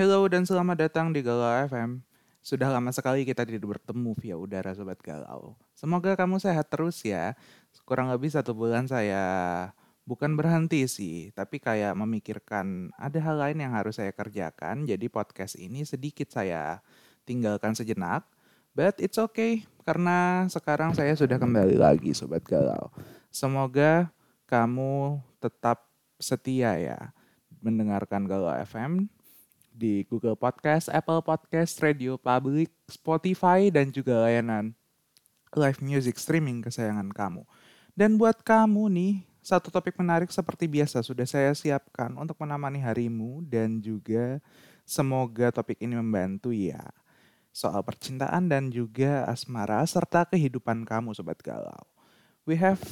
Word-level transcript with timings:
Hello 0.00 0.24
dan 0.32 0.48
selamat 0.48 0.88
datang 0.88 1.12
di 1.12 1.20
Galau 1.20 1.44
FM. 1.68 2.00
Sudah 2.40 2.72
lama 2.72 2.88
sekali 2.88 3.20
kita 3.28 3.44
tidak 3.44 3.68
bertemu 3.76 4.16
via 4.16 4.32
udara 4.32 4.72
Sobat 4.72 4.96
Galau. 4.96 5.60
Semoga 5.76 6.16
kamu 6.16 6.40
sehat 6.40 6.72
terus 6.72 7.04
ya. 7.04 7.36
Kurang 7.84 8.08
lebih 8.08 8.32
satu 8.32 8.56
bulan 8.56 8.88
saya 8.88 9.20
bukan 10.08 10.40
berhenti 10.40 10.88
sih, 10.88 11.36
tapi 11.36 11.60
kayak 11.60 11.92
memikirkan 12.00 12.88
ada 12.96 13.20
hal 13.20 13.44
lain 13.44 13.60
yang 13.60 13.76
harus 13.76 14.00
saya 14.00 14.08
kerjakan. 14.08 14.88
Jadi 14.88 15.12
podcast 15.12 15.60
ini 15.60 15.84
sedikit 15.84 16.32
saya 16.32 16.80
tinggalkan 17.28 17.76
sejenak. 17.76 18.24
But 18.72 19.04
it's 19.04 19.20
okay, 19.20 19.68
karena 19.84 20.48
sekarang 20.48 20.96
saya 20.96 21.12
sudah 21.12 21.36
kembali 21.36 21.76
lagi 21.76 22.16
Sobat 22.16 22.48
Galau. 22.48 22.88
Semoga 23.28 24.08
kamu 24.48 25.20
tetap 25.44 25.84
setia 26.16 26.80
ya 26.80 27.12
mendengarkan 27.60 28.24
Galau 28.24 28.56
FM 28.64 29.19
di 29.80 30.04
Google 30.04 30.36
Podcast, 30.36 30.92
Apple 30.92 31.24
Podcast, 31.24 31.80
Radio 31.80 32.20
Public, 32.20 32.68
Spotify, 32.84 33.72
dan 33.72 33.88
juga 33.88 34.28
layanan 34.28 34.76
live 35.56 35.80
music 35.80 36.20
streaming 36.20 36.60
kesayangan 36.60 37.08
kamu. 37.08 37.48
Dan 37.96 38.20
buat 38.20 38.44
kamu 38.44 38.92
nih, 38.92 39.14
satu 39.40 39.72
topik 39.72 39.96
menarik 39.96 40.28
seperti 40.28 40.68
biasa 40.68 41.00
sudah 41.00 41.24
saya 41.24 41.56
siapkan 41.56 42.12
untuk 42.20 42.36
menemani 42.44 42.76
harimu 42.84 43.40
dan 43.48 43.80
juga 43.80 44.36
semoga 44.84 45.48
topik 45.48 45.80
ini 45.80 45.96
membantu 45.96 46.52
ya. 46.52 46.84
Soal 47.50 47.80
percintaan 47.80 48.46
dan 48.52 48.68
juga 48.68 49.24
asmara 49.26 49.80
serta 49.88 50.28
kehidupan 50.28 50.84
kamu 50.84 51.16
Sobat 51.16 51.40
Galau. 51.40 51.88
We 52.44 52.54
have 52.60 52.84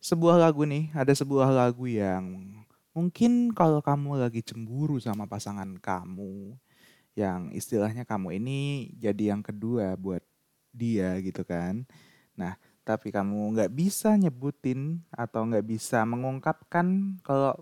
sebuah 0.00 0.40
lagu 0.40 0.64
nih, 0.64 0.90
ada 0.96 1.12
sebuah 1.12 1.52
lagu 1.52 1.86
yang 1.86 2.63
mungkin 2.94 3.50
kalau 3.52 3.82
kamu 3.82 4.22
lagi 4.22 4.40
cemburu 4.40 4.96
sama 5.02 5.26
pasangan 5.26 5.68
kamu, 5.82 6.54
yang 7.14 7.50
istilahnya 7.54 8.02
kamu 8.06 8.38
ini 8.42 8.90
jadi 8.98 9.34
yang 9.34 9.42
kedua 9.42 9.94
buat 9.98 10.22
dia 10.74 11.18
gitu 11.22 11.46
kan. 11.46 11.86
Nah, 12.34 12.58
tapi 12.82 13.14
kamu 13.14 13.54
nggak 13.54 13.72
bisa 13.74 14.18
nyebutin 14.18 15.02
atau 15.14 15.46
nggak 15.46 15.66
bisa 15.66 16.02
mengungkapkan 16.02 17.18
kalau 17.22 17.54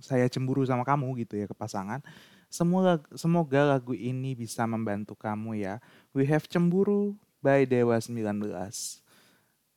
saya 0.00 0.28
cemburu 0.28 0.64
sama 0.64 0.84
kamu 0.84 1.24
gitu 1.24 1.36
ya 1.36 1.46
ke 1.48 1.56
pasangan. 1.56 2.00
Semoga 2.48 3.02
semoga 3.12 3.76
lagu 3.76 3.92
ini 3.92 4.32
bisa 4.32 4.64
membantu 4.64 5.12
kamu 5.12 5.60
ya. 5.60 5.80
We 6.16 6.24
have 6.28 6.48
cemburu 6.48 7.16
by 7.44 7.68
Dewa 7.68 8.00
19. 8.00 8.42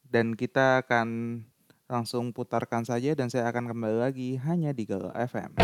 Dan 0.09 0.33
kita 0.33 0.81
akan 0.81 1.39
langsung 1.89 2.29
putarkan 2.29 2.85
saja 2.85 3.17
dan 3.17 3.33
saya 3.33 3.49
akan 3.49 3.73
kembali 3.73 3.97
lagi 3.97 4.37
hanya 4.45 4.69
di 4.71 4.85
Galau 4.85 5.09
FM. 5.09 5.57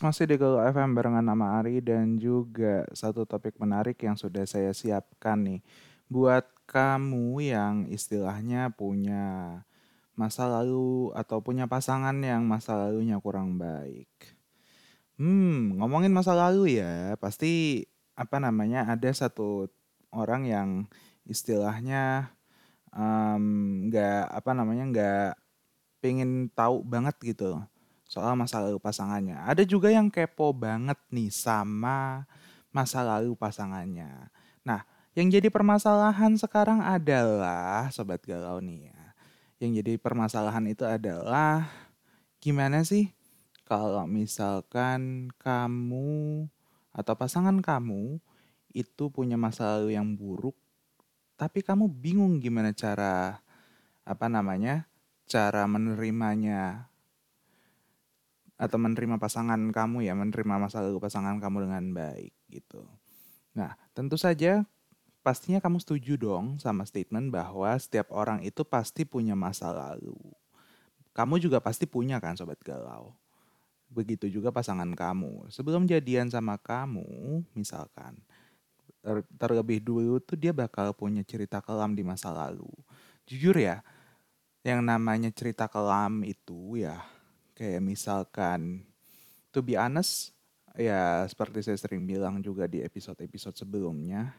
Masih 0.00 0.24
di 0.24 0.40
Galau 0.40 0.64
FM 0.64 0.96
barengan 0.96 1.20
nama 1.20 1.60
Ari 1.60 1.84
dan 1.84 2.16
juga 2.16 2.88
satu 2.96 3.28
topik 3.28 3.60
menarik 3.60 4.00
yang 4.00 4.16
sudah 4.16 4.48
saya 4.48 4.72
siapkan 4.72 5.36
nih. 5.44 5.60
Buat 6.08 6.48
kamu 6.64 7.38
yang 7.44 7.84
istilahnya 7.92 8.72
punya 8.72 9.60
masa 10.16 10.48
lalu 10.48 11.12
atau 11.12 11.44
punya 11.44 11.68
pasangan 11.68 12.16
yang 12.20 12.48
masa 12.48 12.80
lalunya 12.80 13.20
kurang 13.20 13.60
baik. 13.60 14.08
Hmm, 15.20 15.76
ngomongin 15.76 16.16
masa 16.16 16.32
lalu 16.32 16.80
ya, 16.80 17.20
pasti 17.20 17.84
apa 18.16 18.40
namanya 18.40 18.88
ada 18.88 19.12
satu 19.12 19.68
orang 20.12 20.48
yang 20.48 20.68
istilahnya 21.28 22.32
em, 22.96 23.44
nggak 23.92 24.32
apa 24.32 24.50
namanya 24.56 24.84
nggak 24.88 25.30
pengen 26.00 26.48
tahu 26.56 26.80
banget 26.84 27.16
gitu 27.20 27.60
soal 28.10 28.34
masa 28.34 28.58
lalu 28.58 28.82
pasangannya. 28.82 29.38
Ada 29.46 29.62
juga 29.62 29.86
yang 29.94 30.10
kepo 30.10 30.50
banget 30.50 30.98
nih 31.14 31.30
sama 31.30 32.26
masa 32.74 33.06
lalu 33.06 33.38
pasangannya. 33.38 34.26
Nah, 34.66 34.82
yang 35.14 35.30
jadi 35.30 35.46
permasalahan 35.46 36.34
sekarang 36.34 36.82
adalah 36.82 37.86
sobat 37.94 38.18
galau 38.26 38.58
nih 38.58 38.90
ya. 38.90 39.00
Yang 39.62 39.70
jadi 39.78 39.92
permasalahan 40.02 40.66
itu 40.66 40.82
adalah 40.82 41.70
gimana 42.42 42.82
sih 42.82 43.14
kalau 43.62 44.02
misalkan 44.10 45.30
kamu 45.38 46.50
atau 46.90 47.14
pasangan 47.14 47.62
kamu 47.62 48.18
itu 48.74 49.06
punya 49.14 49.38
masa 49.38 49.78
lalu 49.78 49.94
yang 49.94 50.18
buruk 50.18 50.58
tapi 51.38 51.62
kamu 51.62 51.86
bingung 51.86 52.42
gimana 52.42 52.74
cara 52.74 53.38
apa 54.02 54.26
namanya 54.26 54.90
cara 55.30 55.68
menerimanya 55.70 56.89
atau 58.60 58.76
menerima 58.76 59.16
pasangan 59.16 59.56
kamu 59.72 60.04
ya 60.04 60.12
menerima 60.12 60.60
masa 60.60 60.84
lalu 60.84 61.00
pasangan 61.00 61.40
kamu 61.40 61.64
dengan 61.64 61.84
baik 61.96 62.36
gitu. 62.52 62.84
Nah 63.56 63.72
tentu 63.96 64.20
saja 64.20 64.68
pastinya 65.24 65.64
kamu 65.64 65.80
setuju 65.80 66.20
dong 66.20 66.60
sama 66.60 66.84
statement 66.84 67.32
bahwa 67.32 67.72
setiap 67.80 68.12
orang 68.12 68.44
itu 68.44 68.60
pasti 68.68 69.08
punya 69.08 69.32
masa 69.32 69.72
lalu. 69.72 70.16
Kamu 71.16 71.40
juga 71.40 71.56
pasti 71.64 71.88
punya 71.88 72.20
kan 72.20 72.36
sobat 72.36 72.60
galau. 72.60 73.16
Begitu 73.88 74.28
juga 74.28 74.52
pasangan 74.52 74.86
kamu. 74.92 75.50
Sebelum 75.50 75.82
jadian 75.82 76.30
sama 76.30 76.54
kamu, 76.54 77.42
misalkan, 77.58 78.14
terlebih 79.34 79.82
dulu 79.82 80.22
tuh 80.22 80.38
dia 80.38 80.54
bakal 80.54 80.94
punya 80.94 81.26
cerita 81.26 81.58
kelam 81.58 81.98
di 81.98 82.06
masa 82.06 82.30
lalu. 82.30 82.70
Jujur 83.26 83.58
ya, 83.58 83.82
yang 84.62 84.86
namanya 84.86 85.34
cerita 85.34 85.66
kelam 85.66 86.22
itu 86.22 86.78
ya 86.78 87.02
kayak 87.60 87.84
misalkan 87.84 88.88
to 89.52 89.60
be 89.60 89.76
honest 89.76 90.32
ya 90.72 91.28
seperti 91.28 91.60
saya 91.60 91.76
sering 91.76 92.08
bilang 92.08 92.40
juga 92.40 92.64
di 92.64 92.80
episode-episode 92.80 93.60
sebelumnya 93.60 94.32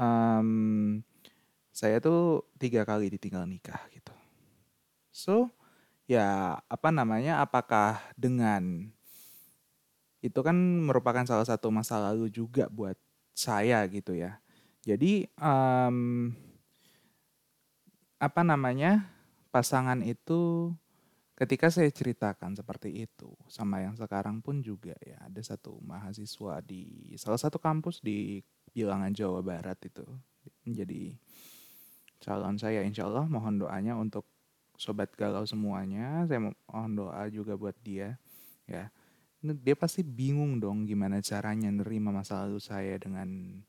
um, 0.00 0.96
saya 1.68 2.00
tuh 2.00 2.48
tiga 2.56 2.88
kali 2.88 3.12
ditinggal 3.12 3.44
nikah 3.44 3.84
gitu 3.92 4.16
so 5.12 5.52
ya 6.08 6.56
apa 6.72 6.88
namanya 6.88 7.44
apakah 7.44 8.00
dengan 8.16 8.88
itu 10.18 10.40
kan 10.42 10.56
merupakan 10.56 11.22
salah 11.22 11.46
satu 11.46 11.70
masa 11.70 12.00
lalu 12.02 12.26
juga 12.26 12.66
buat 12.66 12.98
saya 13.38 13.86
gitu 13.86 14.18
ya. 14.18 14.42
Jadi 14.82 15.30
um, 15.38 16.34
apa 18.18 18.42
namanya 18.42 19.06
pasangan 19.54 20.02
itu 20.02 20.74
ketika 21.38 21.70
saya 21.70 21.86
ceritakan 21.94 22.58
seperti 22.58 23.06
itu 23.06 23.30
sama 23.46 23.78
yang 23.78 23.94
sekarang 23.94 24.42
pun 24.42 24.58
juga 24.58 24.98
ya 24.98 25.22
ada 25.22 25.38
satu 25.38 25.78
mahasiswa 25.86 26.58
di 26.66 27.14
salah 27.14 27.38
satu 27.38 27.62
kampus 27.62 28.02
di 28.02 28.42
bilangan 28.74 29.14
Jawa 29.14 29.38
Barat 29.46 29.78
itu 29.86 30.02
menjadi 30.66 31.14
calon 32.18 32.58
saya. 32.58 32.82
Insya 32.82 33.06
Allah 33.06 33.30
mohon 33.30 33.62
doanya 33.62 33.94
untuk 33.94 34.26
sobat 34.74 35.14
galau 35.14 35.46
semuanya. 35.46 36.26
Saya 36.26 36.42
mohon 36.42 36.92
doa 36.98 37.22
juga 37.30 37.54
buat 37.54 37.78
dia 37.86 38.18
ya. 38.66 38.90
Dia 39.38 39.78
pasti 39.78 40.02
bingung 40.02 40.58
dong 40.58 40.82
gimana 40.90 41.22
caranya 41.22 41.70
nerima 41.70 42.10
masa 42.10 42.42
lalu 42.42 42.58
saya 42.58 42.98
dengan 42.98 43.62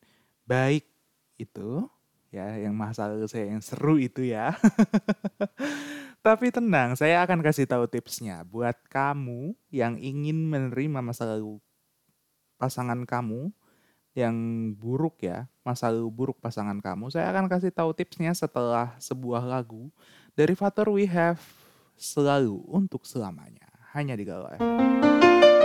baik 0.49 0.89
itu 1.37 1.85
ya. 2.33 2.57
Yang 2.57 2.73
masa 2.73 3.13
lalu 3.13 3.29
saya 3.29 3.53
yang 3.53 3.61
seru 3.61 4.01
itu 4.01 4.25
ya 4.25 4.57
tapi 6.19 6.51
tenang 6.51 6.99
saya 6.99 7.23
akan 7.23 7.39
kasih 7.39 7.63
tahu 7.63 7.87
tipsnya 7.87 8.43
buat 8.43 8.75
kamu 8.91 9.55
yang 9.71 9.95
ingin 9.95 10.47
menerima 10.47 10.99
masa 10.99 11.23
lalu 11.23 11.63
pasangan 12.59 13.07
kamu 13.07 13.51
yang 14.17 14.35
buruk 14.75 15.23
ya 15.23 15.47
masa 15.63 15.87
lalu 15.87 16.11
buruk 16.11 16.37
pasangan 16.43 16.75
kamu 16.83 17.07
saya 17.07 17.31
akan 17.31 17.47
kasih 17.47 17.71
tahu 17.71 17.95
tipsnya 17.95 18.35
setelah 18.35 18.99
sebuah 18.99 19.47
lagu 19.47 19.87
dari 20.35 20.57
Fator 20.57 20.91
We 20.91 21.07
Have 21.07 21.39
selalu 21.95 22.63
untuk 22.67 23.07
selamanya 23.07 23.67
hanya 23.95 24.15
di 24.15 24.23
Galau 24.27 24.51
FM. 24.55 25.58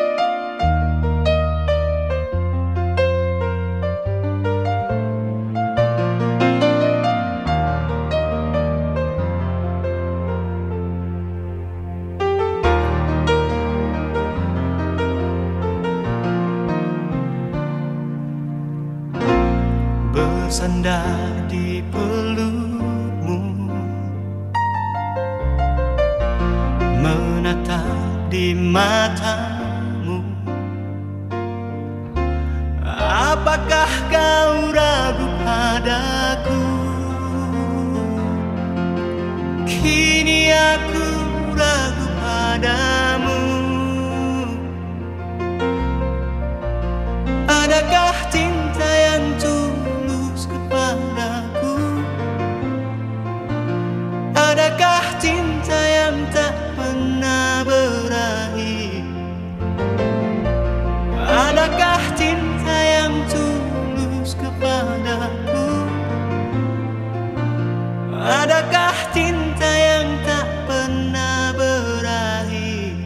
Adakah 68.25 69.13
cinta 69.13 69.69
yang 69.69 70.09
tak 70.25 70.49
pernah 70.65 71.53
berakhir 71.53 72.97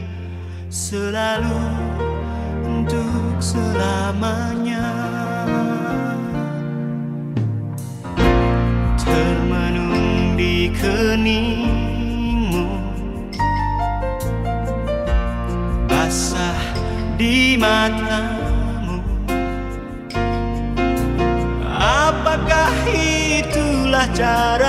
Selalu 0.70 1.58
untuk 2.62 3.34
selamanya? 3.42 4.86
Termenung 8.94 10.38
di 10.38 10.70
keningmu. 10.78 12.70
Basah 15.90 16.62
di 17.18 17.58
matamu. 17.58 19.02
Apakah 21.74 22.70
itulah 22.86 24.06
caramu 24.14 24.67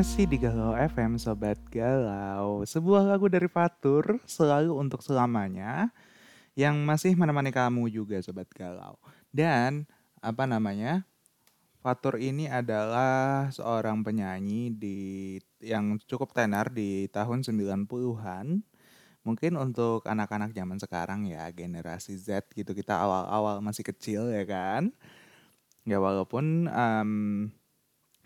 Masih 0.00 0.24
di 0.24 0.40
Galau 0.40 0.72
FM 0.72 1.20
Sobat 1.20 1.60
Galau 1.68 2.64
Sebuah 2.64 3.04
lagu 3.04 3.28
dari 3.28 3.44
Fatur 3.52 4.16
Selalu 4.24 4.72
untuk 4.72 5.04
selamanya 5.04 5.92
Yang 6.56 6.76
masih 6.88 7.12
menemani 7.20 7.52
kamu 7.52 7.84
juga 7.92 8.16
Sobat 8.24 8.48
Galau 8.48 8.96
Dan 9.28 9.84
apa 10.24 10.48
namanya 10.48 11.04
Fatur 11.84 12.16
ini 12.16 12.48
adalah 12.48 13.52
seorang 13.52 14.00
penyanyi 14.00 14.72
di 14.72 15.36
yang 15.60 16.00
cukup 16.08 16.32
tenar 16.32 16.72
di 16.72 17.04
tahun 17.12 17.44
90-an. 17.44 18.64
Mungkin 19.28 19.52
untuk 19.60 20.08
anak-anak 20.08 20.56
zaman 20.56 20.80
sekarang 20.80 21.28
ya, 21.28 21.48
generasi 21.52 22.16
Z 22.16 22.48
gitu 22.56 22.72
kita 22.72 22.96
awal-awal 23.00 23.60
masih 23.60 23.84
kecil 23.84 24.32
ya 24.32 24.48
kan. 24.48 24.96
Ya 25.84 26.00
walaupun 26.00 26.68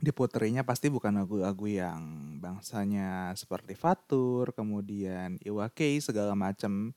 em, 0.04 0.12
diputerinya 0.12 0.60
pasti 0.60 0.92
bukan 0.92 1.16
lagu-lagu 1.16 1.64
yang 1.64 2.36
bangsanya 2.44 3.32
seperti 3.32 3.72
Fatur, 3.72 4.52
kemudian 4.52 5.40
Iwa 5.40 5.72
K 5.72 5.96
segala 6.04 6.36
macam, 6.36 6.92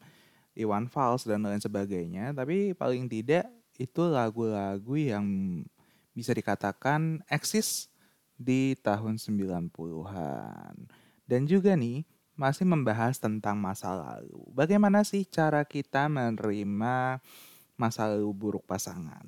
Iwan 0.51 0.91
Fals 0.91 1.23
dan 1.23 1.47
lain 1.47 1.63
sebagainya, 1.63 2.35
tapi 2.35 2.75
paling 2.75 3.07
tidak 3.07 3.47
itu 3.79 4.03
lagu-lagu 4.11 4.99
yang 4.99 5.23
bisa 6.11 6.35
dikatakan 6.35 7.23
eksis 7.29 7.87
di 8.35 8.73
tahun 8.81 9.21
90-an. 9.21 10.75
Dan 11.29 11.45
juga 11.45 11.77
nih 11.77 12.03
masih 12.37 12.65
membahas 12.65 13.17
tentang 13.17 13.57
masa 13.57 13.93
lalu. 13.93 14.41
Bagaimana 14.53 15.05
sih 15.05 15.25
cara 15.25 15.65
kita 15.65 16.09
menerima 16.09 17.21
masa 17.77 18.09
lalu 18.09 18.29
buruk 18.33 18.65
pasangan? 18.65 19.25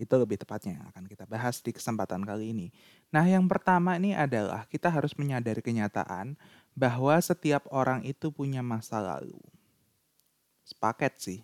Itu 0.00 0.16
lebih 0.16 0.40
tepatnya 0.40 0.80
yang 0.80 0.86
akan 0.88 1.04
kita 1.04 1.28
bahas 1.28 1.60
di 1.60 1.76
kesempatan 1.76 2.24
kali 2.24 2.56
ini. 2.56 2.72
Nah, 3.10 3.26
yang 3.26 3.50
pertama 3.50 3.98
ini 3.98 4.14
adalah 4.14 4.70
kita 4.70 4.86
harus 4.86 5.18
menyadari 5.18 5.58
kenyataan 5.58 6.38
bahwa 6.78 7.18
setiap 7.18 7.66
orang 7.74 8.06
itu 8.06 8.30
punya 8.30 8.62
masa 8.62 9.02
lalu. 9.02 9.38
Sepaket 10.62 11.14
sih. 11.18 11.40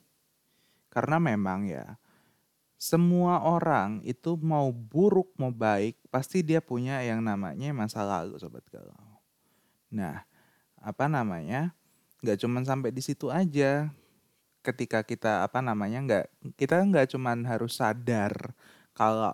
Karena 0.95 1.19
memang 1.19 1.67
ya, 1.67 1.99
semua 2.77 3.43
orang 3.43 4.05
itu 4.07 4.37
mau 4.37 4.69
buruk 4.69 5.33
mau 5.41 5.49
baik 5.49 5.97
pasti 6.13 6.45
dia 6.45 6.61
punya 6.61 7.01
yang 7.01 7.25
namanya 7.25 7.73
masa 7.73 8.07
lalu 8.07 8.37
sobat 8.37 8.63
galau. 8.69 9.19
Nah, 9.91 10.23
apa 10.79 11.09
namanya? 11.09 11.73
Gak 12.21 12.45
cuman 12.45 12.63
sampai 12.69 12.95
di 12.95 13.03
situ 13.03 13.33
aja. 13.33 13.91
Ketika 14.61 15.07
kita 15.07 15.47
apa 15.47 15.63
namanya 15.63 16.03
nggak 16.03 16.27
kita 16.59 16.83
nggak 16.83 17.15
cuman 17.15 17.47
harus 17.47 17.79
sadar 17.79 18.35
kalau 18.99 19.31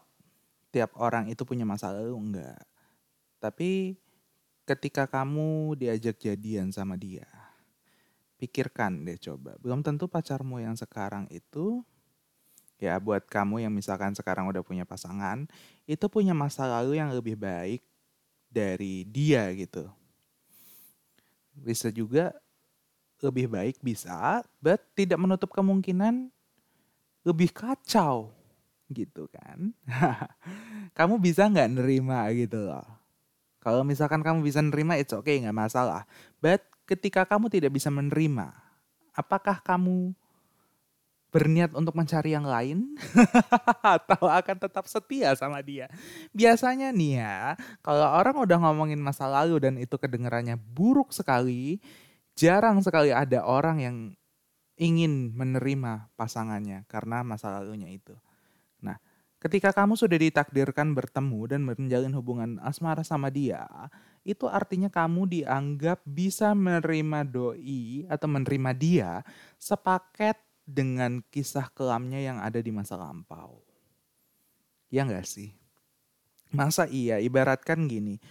tiap 0.73 0.97
orang 0.97 1.29
itu 1.29 1.45
punya 1.45 1.69
masa 1.69 1.93
lalu 1.93 2.17
enggak. 2.17 2.65
Tapi 3.39 4.01
ketika 4.65 5.05
kamu 5.05 5.77
diajak 5.77 6.17
jadian 6.17 6.73
sama 6.73 6.97
dia, 6.97 7.29
pikirkan 8.41 9.05
deh 9.05 9.21
coba. 9.21 9.55
Belum 9.61 9.85
tentu 9.85 10.09
pacarmu 10.09 10.59
yang 10.65 10.75
sekarang 10.75 11.29
itu 11.29 11.85
ya 12.81 12.99
buat 12.99 13.23
kamu 13.29 13.63
yang 13.63 13.71
misalkan 13.71 14.17
sekarang 14.17 14.49
udah 14.51 14.65
punya 14.65 14.83
pasangan, 14.83 15.47
itu 15.87 16.03
punya 16.11 16.35
masa 16.35 16.67
lalu 16.67 16.99
yang 16.99 17.13
lebih 17.15 17.39
baik 17.39 17.85
dari 18.51 19.07
dia 19.07 19.47
gitu. 19.55 19.87
Bisa 21.53 21.93
juga 21.93 22.33
lebih 23.23 23.47
baik 23.47 23.79
bisa, 23.79 24.43
but 24.59 24.83
tidak 24.99 25.21
menutup 25.21 25.53
kemungkinan 25.55 26.33
lebih 27.23 27.55
kacau 27.55 28.35
gitu 28.95 29.29
kan. 29.33 29.73
kamu 30.99 31.19
bisa 31.19 31.49
nggak 31.49 31.81
nerima 31.81 32.29
gitu 32.37 32.69
loh. 32.69 32.87
Kalau 33.63 33.87
misalkan 33.87 34.21
kamu 34.27 34.43
bisa 34.43 34.59
nerima, 34.59 34.99
it's 34.99 35.15
okay, 35.15 35.39
nggak 35.39 35.55
masalah. 35.55 36.05
But 36.43 36.67
ketika 36.85 37.23
kamu 37.25 37.49
tidak 37.49 37.73
bisa 37.73 37.89
menerima, 37.95 38.51
apakah 39.15 39.63
kamu 39.63 40.13
berniat 41.33 41.73
untuk 41.73 41.97
mencari 41.97 42.37
yang 42.37 42.45
lain 42.45 42.93
atau 43.97 44.29
akan 44.29 44.57
tetap 44.61 44.85
setia 44.85 45.33
sama 45.33 45.65
dia. 45.65 45.89
Biasanya 46.37 46.93
nih 46.93 47.25
ya, 47.25 47.57
kalau 47.81 48.05
orang 48.05 48.37
udah 48.37 48.59
ngomongin 48.61 49.01
masa 49.01 49.25
lalu 49.33 49.57
dan 49.57 49.81
itu 49.81 49.97
kedengarannya 49.97 50.61
buruk 50.61 51.09
sekali, 51.17 51.81
jarang 52.37 52.85
sekali 52.85 53.17
ada 53.17 53.49
orang 53.49 53.81
yang 53.81 53.97
ingin 54.77 55.33
menerima 55.33 56.13
pasangannya 56.21 56.85
karena 56.85 57.25
masa 57.25 57.49
lalunya 57.49 57.89
itu. 57.89 58.13
Ketika 59.43 59.75
kamu 59.75 59.99
sudah 59.99 60.23
ditakdirkan 60.23 60.95
bertemu 60.95 61.51
dan 61.51 61.67
menjalin 61.67 62.15
hubungan 62.15 62.63
asmara 62.63 63.03
sama 63.03 63.27
dia, 63.27 63.67
itu 64.23 64.47
artinya 64.47 64.87
kamu 64.87 65.27
dianggap 65.27 65.99
bisa 66.07 66.55
menerima 66.55 67.27
doi 67.27 68.07
atau 68.07 68.31
menerima 68.31 68.71
dia 68.71 69.11
sepaket 69.59 70.39
dengan 70.63 71.27
kisah 71.35 71.67
kelamnya 71.75 72.23
yang 72.23 72.39
ada 72.39 72.63
di 72.63 72.71
masa 72.71 72.95
lampau. 72.95 73.67
Ya 74.95 75.03
nggak 75.03 75.27
sih? 75.27 75.51
Masa 76.55 76.87
iya, 76.87 77.19
ibaratkan 77.19 77.91
gini, 77.91 78.23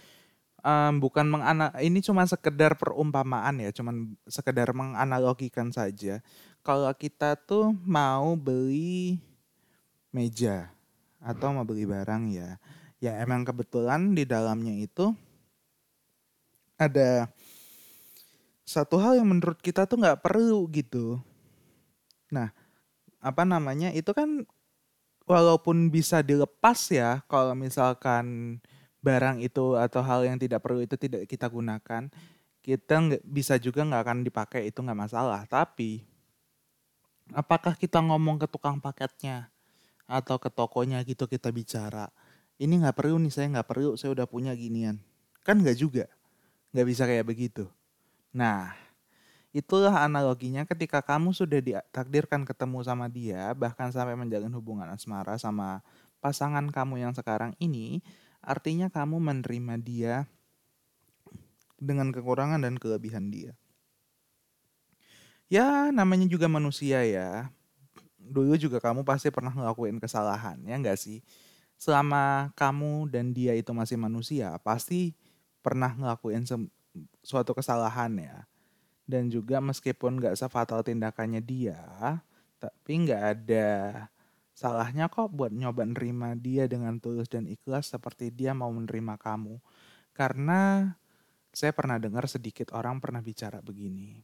um, 0.64 0.96
bukan 0.96 1.28
mengana 1.28 1.76
ini 1.84 2.00
cuma 2.00 2.24
sekedar 2.24 2.72
perumpamaan 2.80 3.60
ya, 3.60 3.68
cuman 3.68 4.16
sekedar 4.24 4.72
menganalogikan 4.72 5.68
saja. 5.68 6.24
Kalau 6.64 6.88
kita 6.96 7.36
tuh 7.36 7.76
mau 7.84 8.32
beli 8.32 9.20
meja 10.08 10.72
atau 11.22 11.54
mau 11.54 11.62
beli 11.62 11.86
barang 11.86 12.22
ya, 12.34 12.58
ya 12.98 13.16
emang 13.22 13.46
kebetulan 13.46 14.12
di 14.12 14.26
dalamnya 14.26 14.74
itu 14.74 15.14
ada 16.74 17.30
satu 18.66 18.98
hal 18.98 19.22
yang 19.22 19.28
menurut 19.30 19.58
kita 19.62 19.86
tuh 19.86 20.02
nggak 20.02 20.22
perlu 20.22 20.66
gitu. 20.74 21.22
Nah, 22.32 22.50
apa 23.22 23.42
namanya? 23.46 23.94
Itu 23.94 24.10
kan 24.16 24.42
walaupun 25.28 25.92
bisa 25.92 26.24
dilepas 26.24 26.90
ya 26.90 27.22
kalau 27.30 27.54
misalkan 27.54 28.58
barang 29.04 29.38
itu 29.44 29.78
atau 29.78 30.02
hal 30.02 30.26
yang 30.26 30.38
tidak 30.38 30.62
perlu 30.62 30.82
itu 30.82 30.98
tidak 30.98 31.26
kita 31.30 31.46
gunakan 31.46 32.10
kita 32.62 32.94
nggak 32.94 33.22
bisa 33.26 33.58
juga 33.58 33.82
nggak 33.82 34.02
akan 34.06 34.18
dipakai 34.22 34.70
itu 34.70 34.78
nggak 34.80 34.98
masalah. 34.98 35.44
Tapi 35.50 36.06
apakah 37.34 37.74
kita 37.76 38.00
ngomong 38.00 38.40
ke 38.40 38.46
tukang 38.48 38.78
paketnya 38.78 39.51
atau 40.12 40.36
ke 40.36 40.52
tokonya 40.52 41.00
gitu 41.08 41.24
kita 41.24 41.48
bicara 41.48 42.12
ini 42.60 42.84
nggak 42.84 42.92
perlu 42.92 43.16
nih 43.16 43.32
saya 43.32 43.48
nggak 43.48 43.68
perlu 43.68 43.96
saya 43.96 44.12
udah 44.12 44.28
punya 44.28 44.52
ginian 44.52 45.00
kan 45.40 45.56
nggak 45.56 45.80
juga 45.80 46.04
nggak 46.76 46.86
bisa 46.86 47.08
kayak 47.08 47.24
begitu 47.24 47.64
nah 48.36 48.76
Itulah 49.52 50.08
analoginya 50.08 50.64
ketika 50.64 51.04
kamu 51.04 51.36
sudah 51.36 51.60
ditakdirkan 51.60 52.48
ketemu 52.48 52.80
sama 52.88 53.04
dia, 53.12 53.52
bahkan 53.52 53.92
sampai 53.92 54.16
menjalin 54.16 54.48
hubungan 54.56 54.88
asmara 54.88 55.36
sama 55.36 55.84
pasangan 56.24 56.64
kamu 56.72 57.04
yang 57.04 57.12
sekarang 57.12 57.52
ini, 57.60 58.00
artinya 58.40 58.88
kamu 58.88 59.20
menerima 59.20 59.74
dia 59.76 60.14
dengan 61.76 62.08
kekurangan 62.16 62.64
dan 62.64 62.80
kelebihan 62.80 63.28
dia. 63.28 63.52
Ya, 65.52 65.92
namanya 65.92 66.24
juga 66.32 66.48
manusia 66.48 67.04
ya. 67.04 67.52
Dulu 68.22 68.54
juga 68.54 68.78
kamu 68.78 69.02
pasti 69.02 69.28
pernah 69.34 69.50
ngelakuin 69.50 69.98
kesalahan, 69.98 70.60
ya 70.62 70.78
enggak 70.78 70.98
sih? 70.98 71.20
Selama 71.74 72.54
kamu 72.54 73.10
dan 73.10 73.34
dia 73.34 73.58
itu 73.58 73.74
masih 73.74 73.98
manusia, 73.98 74.54
pasti 74.62 75.18
pernah 75.60 75.94
ngelakuin 75.94 76.46
suatu 77.26 77.52
kesalahan 77.54 78.14
ya. 78.18 78.46
Dan 79.02 79.28
juga 79.28 79.58
meskipun 79.58 80.22
nggak 80.22 80.38
sefatal 80.38 80.86
tindakannya 80.86 81.42
dia 81.42 82.22
tapi 82.62 83.02
nggak 83.02 83.22
ada 83.34 83.70
salahnya 84.54 85.10
kok 85.10 85.34
buat 85.34 85.50
nyoba 85.50 85.82
nerima 85.82 86.38
dia 86.38 86.70
dengan 86.70 87.02
tulus 87.02 87.26
dan 87.26 87.50
ikhlas 87.50 87.90
seperti 87.90 88.30
dia 88.30 88.54
mau 88.54 88.70
menerima 88.70 89.18
kamu. 89.18 89.58
Karena 90.14 90.94
saya 91.50 91.74
pernah 91.74 91.98
dengar 91.98 92.30
sedikit 92.30 92.70
orang 92.70 93.02
pernah 93.02 93.18
bicara 93.18 93.58
begini. 93.58 94.22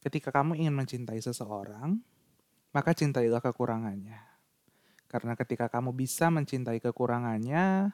Ketika 0.00 0.32
kamu 0.32 0.56
ingin 0.56 0.72
mencintai 0.72 1.20
seseorang 1.20 2.00
maka 2.76 2.92
cintailah 2.92 3.40
kekurangannya. 3.40 4.20
Karena 5.08 5.32
ketika 5.32 5.72
kamu 5.72 5.96
bisa 5.96 6.28
mencintai 6.28 6.76
kekurangannya 6.84 7.88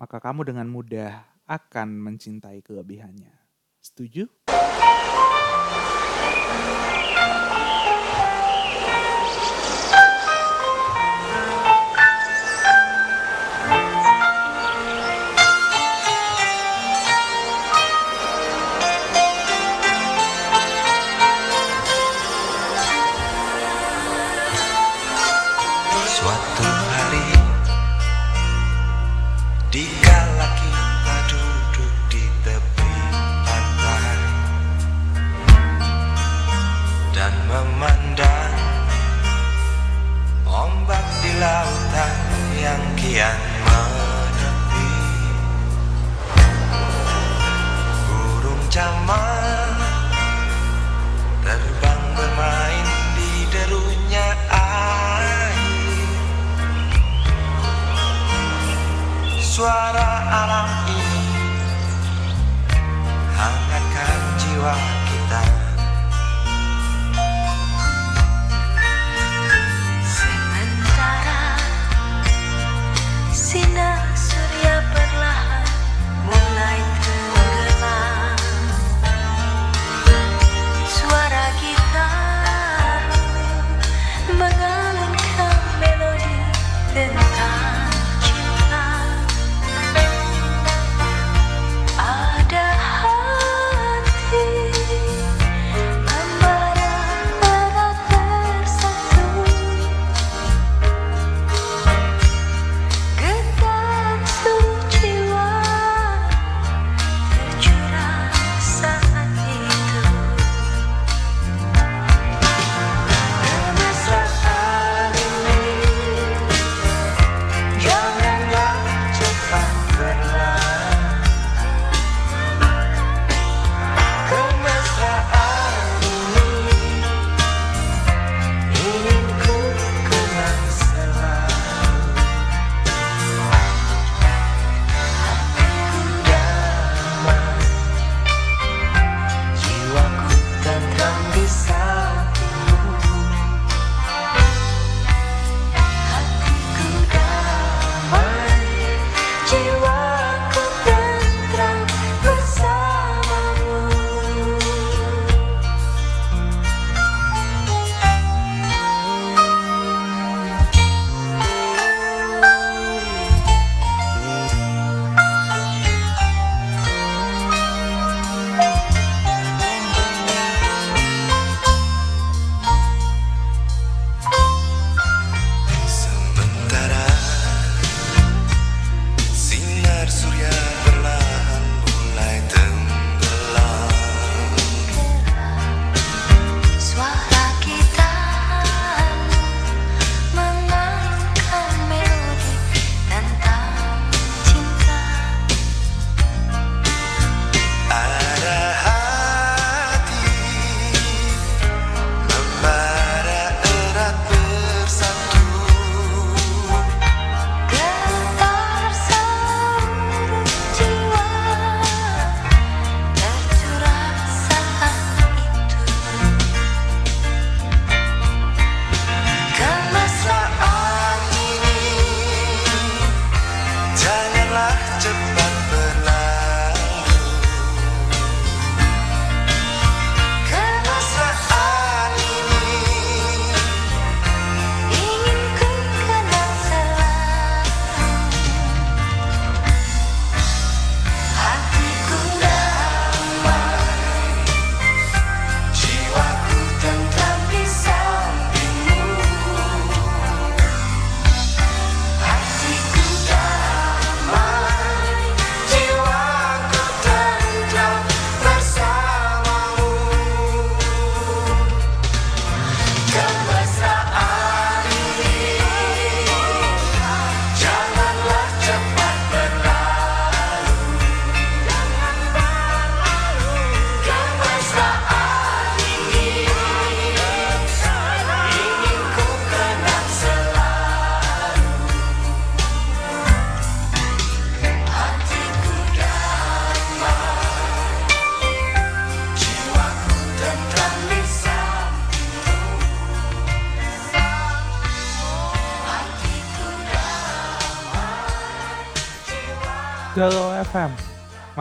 maka 0.00 0.16
kamu 0.24 0.48
dengan 0.48 0.64
mudah 0.72 1.20
akan 1.44 2.00
mencintai 2.00 2.64
kelebihannya. 2.64 3.36
Setuju 3.84 4.24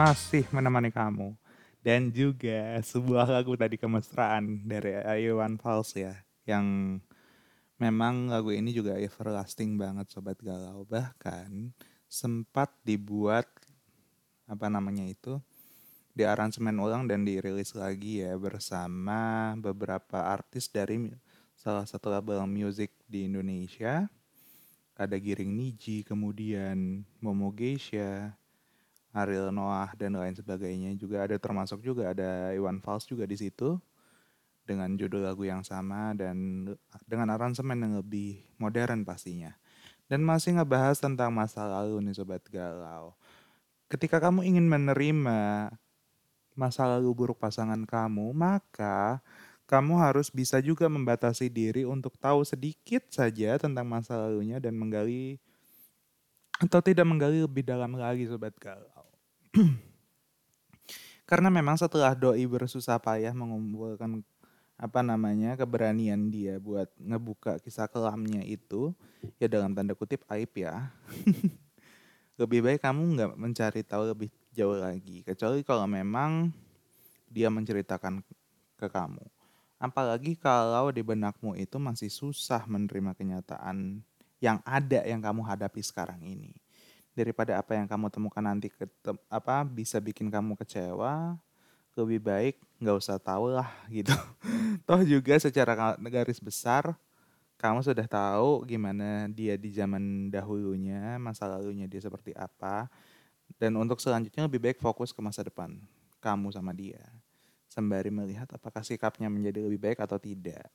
masih 0.07 0.47
menemani 0.55 0.87
kamu. 0.87 1.35
Dan 1.83 2.15
juga 2.15 2.79
sebuah 2.79 3.27
lagu 3.27 3.59
tadi 3.59 3.75
kemesraan 3.75 4.63
dari 4.63 4.95
Iwan 5.27 5.59
Fals 5.59 5.91
ya 5.99 6.15
yang 6.47 6.99
memang 7.75 8.31
lagu 8.31 8.55
ini 8.55 8.71
juga 8.71 8.95
everlasting 8.95 9.75
banget 9.75 10.07
sobat 10.07 10.39
galau. 10.39 10.87
Bahkan 10.87 11.75
sempat 12.07 12.71
dibuat 12.87 13.51
apa 14.47 14.71
namanya 14.71 15.03
itu 15.03 15.43
di 16.15 16.23
aransemen 16.23 16.79
ulang 16.79 17.03
dan 17.03 17.27
dirilis 17.27 17.75
lagi 17.75 18.23
ya 18.23 18.31
bersama 18.39 19.51
beberapa 19.59 20.23
artis 20.23 20.71
dari 20.71 21.11
salah 21.59 21.83
satu 21.83 22.07
label 22.07 22.47
music 22.47 22.95
di 23.11 23.27
Indonesia. 23.27 24.07
Ada 24.95 25.19
Giring 25.19 25.51
Niji 25.51 26.07
kemudian 26.07 27.03
Momo 27.19 27.51
Geisha 27.51 28.39
Ariel 29.15 29.51
Noah 29.51 29.91
dan 29.95 30.15
lain 30.15 30.35
sebagainya 30.35 30.95
juga 30.99 31.23
ada 31.23 31.39
termasuk 31.39 31.79
juga 31.81 32.11
ada 32.11 32.51
Iwan 32.53 32.83
Fals 32.83 33.07
juga 33.07 33.23
di 33.23 33.39
situ 33.39 33.79
dengan 34.67 34.91
judul 34.99 35.23
lagu 35.23 35.47
yang 35.47 35.63
sama 35.63 36.11
dan 36.11 36.67
dengan 37.07 37.31
aransemen 37.31 37.79
yang 37.79 37.93
lebih 38.03 38.43
modern 38.59 39.07
pastinya. 39.07 39.55
Dan 40.07 40.23
masih 40.23 40.55
ngebahas 40.55 40.99
tentang 40.99 41.31
masa 41.31 41.67
lalu 41.67 41.99
nih 42.03 42.15
sobat 42.15 42.43
galau. 42.47 43.15
Ketika 43.87 44.19
kamu 44.19 44.43
ingin 44.43 44.67
menerima 44.67 45.71
masa 46.55 46.83
lalu 46.87 47.11
buruk 47.15 47.39
pasangan 47.39 47.79
kamu, 47.87 48.35
maka 48.35 49.23
kamu 49.67 49.99
harus 49.99 50.31
bisa 50.31 50.63
juga 50.63 50.87
membatasi 50.87 51.51
diri 51.51 51.83
untuk 51.83 52.15
tahu 52.15 52.43
sedikit 52.47 53.03
saja 53.11 53.59
tentang 53.59 53.83
masa 53.83 54.15
lalunya 54.15 54.63
dan 54.63 54.79
menggali 54.79 55.39
atau 56.57 56.81
tidak 56.81 57.05
menggali 57.05 57.43
lebih 57.43 57.61
dalam 57.61 57.93
lagi 57.93 58.25
sobat 58.25 58.55
galau. 58.57 58.96
Karena 61.29 61.51
memang 61.51 61.75
setelah 61.75 62.15
doi 62.15 62.47
bersusah 62.47 62.99
payah 63.03 63.35
mengumpulkan 63.35 64.23
apa 64.77 65.01
namanya 65.01 65.57
keberanian 65.57 66.29
dia 66.29 66.61
buat 66.61 66.87
ngebuka 67.01 67.57
kisah 67.59 67.89
kelamnya 67.89 68.45
itu 68.45 68.93
ya 69.41 69.49
dalam 69.49 69.73
tanda 69.73 69.97
kutip 69.97 70.23
aib 70.29 70.53
ya. 70.53 70.93
Lebih 72.39 72.61
baik 72.61 72.85
kamu 72.85 73.01
nggak 73.17 73.31
mencari 73.33 73.81
tahu 73.81 74.13
lebih 74.13 74.29
jauh 74.53 74.77
lagi 74.77 75.25
kecuali 75.25 75.65
kalau 75.65 75.89
memang 75.89 76.53
dia 77.33 77.49
menceritakan 77.49 78.21
ke 78.77 78.85
kamu. 78.85 79.25
Apalagi 79.81 80.37
kalau 80.37 80.93
di 80.93 81.01
benakmu 81.01 81.57
itu 81.57 81.81
masih 81.81 82.13
susah 82.13 82.61
menerima 82.69 83.17
kenyataan 83.17 84.05
yang 84.37 84.61
ada 84.61 85.01
yang 85.01 85.17
kamu 85.17 85.41
hadapi 85.41 85.81
sekarang 85.81 86.21
ini 86.21 86.53
daripada 87.17 87.57
apa 87.57 87.73
yang 87.73 87.89
kamu 87.89 88.13
temukan 88.13 88.45
nanti 88.45 88.69
ketem- 88.69 89.17
apa 89.25 89.65
bisa 89.65 89.97
bikin 89.97 90.29
kamu 90.29 90.53
kecewa 90.53 91.33
lebih 91.97 92.21
baik 92.21 92.55
nggak 92.77 92.97
usah 93.01 93.17
tahu 93.17 93.57
lah 93.57 93.69
gitu. 93.97 94.13
Toh 94.85 95.01
juga 95.01 95.41
secara 95.41 95.97
garis 95.97 96.37
besar 96.37 96.93
kamu 97.57 97.81
sudah 97.81 98.05
tahu 98.05 98.69
gimana 98.69 99.25
dia 99.33 99.57
di 99.57 99.73
zaman 99.73 100.29
dahulunya 100.29 101.17
masa 101.17 101.49
lalunya 101.49 101.89
dia 101.89 101.97
seperti 101.97 102.29
apa 102.37 102.85
dan 103.57 103.73
untuk 103.81 103.97
selanjutnya 103.97 104.45
lebih 104.45 104.61
baik 104.61 104.77
fokus 104.77 105.09
ke 105.09 105.17
masa 105.25 105.41
depan 105.41 105.73
kamu 106.21 106.53
sama 106.53 106.69
dia. 106.77 107.01
Sembari 107.65 108.13
melihat 108.13 108.45
apakah 108.53 108.85
sikapnya 108.85 109.25
menjadi 109.27 109.65
lebih 109.65 109.81
baik 109.81 109.99
atau 110.05 110.21
tidak 110.21 110.69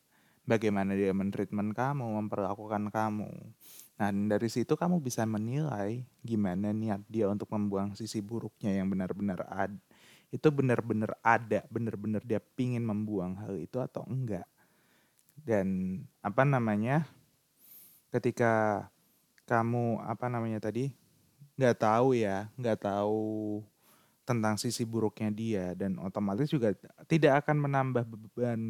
bagaimana 0.46 0.94
dia 0.98 1.14
mentreatment 1.14 1.74
kamu 1.74 2.04
memperlakukan 2.22 2.90
kamu 2.90 3.30
nah 4.00 4.10
dari 4.10 4.48
situ 4.50 4.74
kamu 4.74 4.98
bisa 4.98 5.22
menilai 5.28 6.02
gimana 6.24 6.74
niat 6.74 7.04
dia 7.06 7.28
untuk 7.30 7.46
membuang 7.52 7.94
sisi 7.94 8.18
buruknya 8.18 8.82
yang 8.82 8.90
benar-benar 8.90 9.46
ada 9.46 9.78
itu 10.32 10.48
benar-benar 10.48 11.12
ada, 11.20 11.60
benar-benar 11.68 12.24
dia 12.24 12.40
pingin 12.40 12.80
membuang 12.80 13.36
hal 13.36 13.60
itu 13.60 13.76
atau 13.76 14.00
enggak. 14.08 14.48
Dan 15.36 16.00
apa 16.24 16.48
namanya, 16.48 17.04
ketika 18.08 18.88
kamu 19.44 20.00
apa 20.00 20.32
namanya 20.32 20.64
tadi 20.64 20.96
nggak 21.60 21.76
tahu 21.84 22.16
ya, 22.16 22.48
nggak 22.56 22.80
tahu 22.80 23.60
tentang 24.22 24.54
sisi 24.54 24.86
buruknya 24.86 25.30
dia 25.34 25.66
dan 25.74 25.98
otomatis 25.98 26.46
juga 26.46 26.70
tidak 27.10 27.42
akan 27.42 27.66
menambah 27.66 28.06
beban 28.06 28.60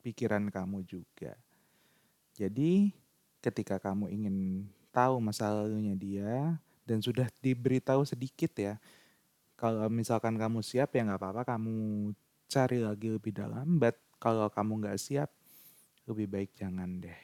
pikiran 0.00 0.46
kamu 0.46 0.86
juga. 0.86 1.34
Jadi 2.38 2.94
ketika 3.42 3.82
kamu 3.82 4.08
ingin 4.14 4.36
tahu 4.94 5.18
masa 5.18 5.50
lalunya 5.50 5.98
dia 5.98 6.54
dan 6.86 7.02
sudah 7.02 7.26
diberitahu 7.42 8.06
sedikit 8.06 8.54
ya, 8.54 8.78
kalau 9.58 9.90
misalkan 9.90 10.38
kamu 10.38 10.62
siap 10.62 10.94
ya 10.94 11.02
nggak 11.02 11.18
apa-apa 11.18 11.42
kamu 11.58 12.10
cari 12.46 12.78
lagi 12.78 13.08
lebih 13.10 13.34
dalam. 13.34 13.82
But 13.82 13.98
kalau 14.22 14.46
kamu 14.46 14.86
nggak 14.86 15.00
siap, 15.02 15.30
lebih 16.06 16.30
baik 16.30 16.50
jangan 16.54 17.02
deh. 17.02 17.18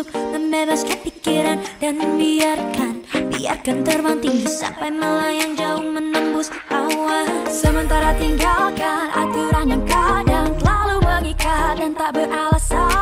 Untuk 0.00 0.16
membebaskan 0.16 0.96
pikiran 1.04 1.58
Dan 1.76 2.00
biarkan, 2.16 3.04
biarkan 3.36 3.76
terbang 3.84 4.16
tinggi 4.24 4.48
Sampai 4.48 4.88
melayang 4.88 5.52
jauh 5.52 5.84
menembus 5.84 6.48
awan. 6.72 7.28
Sementara 7.44 8.16
tinggalkan 8.16 9.12
aturan 9.12 9.76
yang 9.76 9.84
kadang 9.84 10.56
Terlalu 10.56 10.96
mengikat 11.04 11.76
dan 11.76 11.92
tak 11.92 12.10
beralasan 12.16 12.99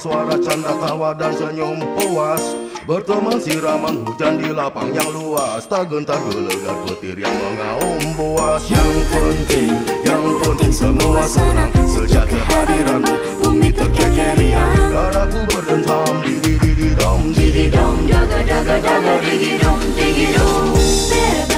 Suara-suara 0.00 0.40
canda 0.40 0.72
tawa 0.80 1.12
dan 1.12 1.28
senyum 1.36 1.76
puas. 1.92 2.40
Berteman 2.88 3.36
siraman 3.36 4.00
hujan 4.00 4.40
di 4.40 4.48
lapang 4.48 4.88
yang 4.96 5.04
luas. 5.12 5.68
Tak 5.68 5.92
gentar 5.92 6.16
gelegar 6.24 6.72
petir 6.88 7.20
yang 7.20 7.36
mengaum 7.36 8.00
buas. 8.16 8.64
Yang 8.72 8.96
penting, 9.12 9.76
yang 10.00 10.24
penting 10.40 10.72
semua 10.72 11.20
senang. 11.28 11.68
Sejak 11.84 12.32
kehadiranmu 12.32 13.44
bumi 13.44 13.68
terkekerian. 13.68 14.88
Darahku 14.88 15.44
berdentam 15.52 16.24
di 16.24 16.34
di 16.48 16.52
di 16.56 16.70
di 16.80 16.88
dom 16.96 17.20
di 17.36 17.46
di 17.52 17.64
dom 17.68 18.00
Jaga 18.08 18.40
jaga 18.40 18.76
jaga 18.80 19.14
digi 19.20 19.60
dong 19.60 19.80
digi 20.00 20.26
dong 20.32 20.72
Bebas, 21.12 21.49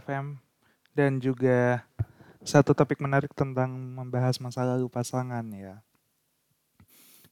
FM 0.00 0.40
dan 0.96 1.20
juga 1.20 1.84
satu 2.40 2.72
topik 2.72 2.98
menarik 3.04 3.36
tentang 3.36 3.68
membahas 3.70 4.40
masa 4.40 4.64
lalu 4.64 4.88
pasangan 4.88 5.44
ya. 5.52 5.84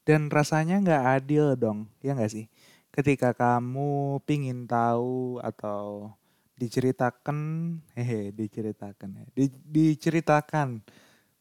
Dan 0.04 0.32
rasanya 0.32 0.80
nggak 0.80 1.04
adil 1.20 1.52
dong, 1.56 1.88
ya 2.00 2.16
nggak 2.16 2.32
sih? 2.32 2.46
Ketika 2.88 3.36
kamu 3.36 4.20
pingin 4.24 4.64
tahu 4.64 5.36
atau 5.44 6.12
diceritakan, 6.56 7.36
hehe, 7.92 8.32
diceritakan 8.32 9.20
ya, 9.20 9.24
di- 9.36 9.60
diceritakan 9.68 10.80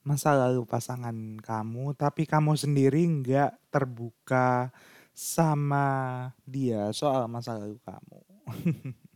masa 0.04 0.36
lalu 0.36 0.68
pasangan 0.68 1.16
kamu, 1.40 1.96
tapi 1.96 2.28
kamu 2.28 2.56
sendiri 2.60 3.04
nggak 3.08 3.72
terbuka 3.72 4.72
sama 5.12 6.30
dia 6.44 6.92
soal 6.92 7.28
masa 7.32 7.56
lalu 7.56 7.80
kamu. 7.84 8.20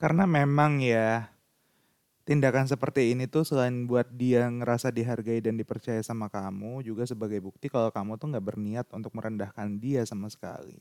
Karena 0.00 0.24
memang 0.24 0.80
ya 0.80 1.28
tindakan 2.24 2.64
seperti 2.64 3.12
ini 3.12 3.28
tuh 3.28 3.44
selain 3.44 3.84
buat 3.84 4.08
dia 4.08 4.48
ngerasa 4.48 4.88
dihargai 4.88 5.44
dan 5.44 5.60
dipercaya 5.60 6.00
sama 6.00 6.32
kamu, 6.32 6.80
juga 6.80 7.04
sebagai 7.04 7.36
bukti 7.44 7.68
kalau 7.68 7.92
kamu 7.92 8.16
tuh 8.16 8.32
nggak 8.32 8.46
berniat 8.48 8.86
untuk 8.96 9.12
merendahkan 9.12 9.76
dia 9.76 10.00
sama 10.08 10.32
sekali. 10.32 10.80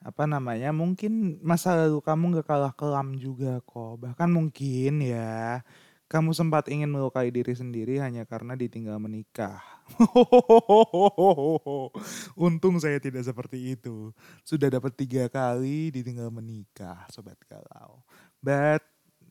Apa 0.00 0.24
namanya? 0.24 0.72
Mungkin 0.72 1.44
masa 1.44 1.76
lalu 1.76 2.00
kamu 2.00 2.24
nggak 2.40 2.48
kalah 2.48 2.72
kelam 2.72 3.20
juga 3.20 3.60
kok. 3.60 4.00
Bahkan 4.00 4.28
mungkin 4.32 5.04
ya 5.04 5.60
kamu 6.08 6.32
sempat 6.32 6.72
ingin 6.72 6.88
melukai 6.88 7.28
diri 7.28 7.52
sendiri 7.52 8.00
hanya 8.00 8.24
karena 8.24 8.56
ditinggal 8.56 8.96
menikah. 9.02 9.75
Untung 12.46 12.82
saya 12.82 12.98
tidak 12.98 13.22
seperti 13.22 13.78
itu. 13.78 14.10
Sudah 14.42 14.68
dapat 14.68 14.92
tiga 14.98 15.30
kali 15.30 15.94
ditinggal 15.94 16.34
menikah, 16.34 17.06
sobat 17.14 17.38
galau. 17.46 18.02
But 18.42 18.82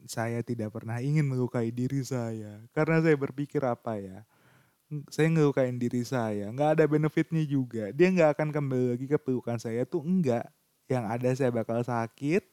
saya 0.06 0.46
tidak 0.46 0.74
pernah 0.74 1.02
ingin 1.02 1.26
melukai 1.26 1.74
diri 1.74 2.06
saya. 2.06 2.62
Karena 2.72 3.02
saya 3.02 3.18
berpikir 3.18 3.62
apa 3.66 3.98
ya. 4.00 4.24
Saya 5.10 5.28
ngelukain 5.34 5.82
diri 5.82 6.06
saya. 6.06 6.54
Nggak 6.54 6.80
ada 6.80 6.86
benefitnya 6.86 7.44
juga. 7.44 7.90
Dia 7.92 8.14
nggak 8.14 8.38
akan 8.38 8.48
kembali 8.54 8.86
lagi 8.96 9.06
ke 9.10 9.18
pelukan 9.18 9.58
saya 9.58 9.84
tuh 9.84 10.06
enggak. 10.06 10.46
Yang 10.86 11.06
ada 11.10 11.30
saya 11.34 11.52
bakal 11.52 11.82
sakit. 11.82 12.46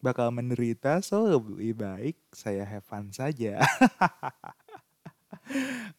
Bakal 0.00 0.32
menderita. 0.32 1.04
So 1.04 1.28
lebih 1.28 1.76
baik 1.76 2.16
saya 2.32 2.64
have 2.64 2.88
fun 2.88 3.12
saja. 3.12 3.60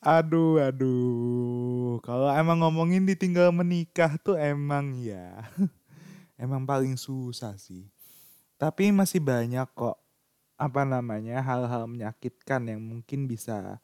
aduh, 0.02 0.62
aduh. 0.62 2.02
Kalau 2.02 2.30
emang 2.34 2.62
ngomongin 2.66 3.06
ditinggal 3.06 3.54
menikah 3.54 4.18
tuh 4.22 4.38
emang 4.38 4.98
ya. 5.00 5.46
emang 6.44 6.66
paling 6.66 6.96
susah 6.96 7.58
sih. 7.60 7.90
Tapi 8.60 8.92
masih 8.92 9.24
banyak 9.24 9.68
kok 9.76 9.98
apa 10.60 10.84
namanya 10.84 11.40
hal-hal 11.40 11.88
menyakitkan 11.88 12.68
yang 12.68 12.84
mungkin 12.84 13.32
bisa 13.32 13.80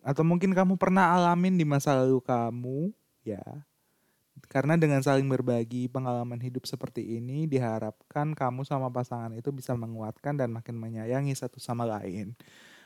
atau 0.00 0.24
mungkin 0.24 0.56
kamu 0.56 0.80
pernah 0.80 1.12
alamin 1.12 1.60
di 1.60 1.68
masa 1.68 1.92
lalu 1.96 2.24
kamu 2.24 2.92
ya 3.20 3.44
karena 4.48 4.76
dengan 4.76 5.00
saling 5.00 5.28
berbagi 5.28 5.88
pengalaman 5.88 6.40
hidup 6.40 6.64
seperti 6.68 7.20
ini 7.20 7.44
diharapkan 7.44 8.36
kamu 8.36 8.64
sama 8.64 8.92
pasangan 8.92 9.32
itu 9.36 9.48
bisa 9.52 9.72
menguatkan 9.76 10.36
dan 10.36 10.52
makin 10.52 10.76
menyayangi 10.76 11.32
satu 11.32 11.56
sama 11.60 11.84
lain 11.84 12.36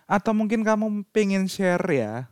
atau 0.08 0.32
mungkin 0.32 0.64
kamu 0.64 1.04
pengen 1.12 1.44
share 1.44 1.84
ya 1.92 2.26